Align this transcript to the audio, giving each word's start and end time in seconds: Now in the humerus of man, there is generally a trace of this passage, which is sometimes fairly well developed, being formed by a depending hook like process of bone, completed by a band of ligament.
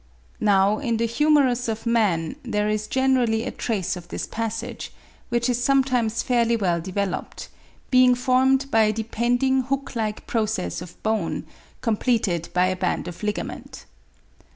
Now 0.39 0.79
in 0.79 0.97
the 0.97 1.05
humerus 1.05 1.67
of 1.67 1.85
man, 1.85 2.35
there 2.41 2.67
is 2.67 2.87
generally 2.87 3.43
a 3.45 3.51
trace 3.51 3.95
of 3.95 4.07
this 4.07 4.25
passage, 4.25 4.91
which 5.29 5.47
is 5.47 5.63
sometimes 5.63 6.23
fairly 6.23 6.55
well 6.55 6.81
developed, 6.81 7.49
being 7.91 8.15
formed 8.15 8.71
by 8.71 8.85
a 8.85 8.93
depending 8.93 9.61
hook 9.61 9.95
like 9.95 10.25
process 10.25 10.81
of 10.81 10.97
bone, 11.03 11.45
completed 11.81 12.49
by 12.51 12.65
a 12.65 12.75
band 12.75 13.07
of 13.07 13.21
ligament. 13.21 13.85